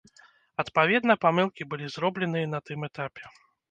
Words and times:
Адпаведна, 0.63 1.17
памылкі 1.27 1.69
былі 1.75 1.93
зробленыя 1.99 2.53
на 2.59 2.67
тым 2.71 2.79
этапе. 2.93 3.23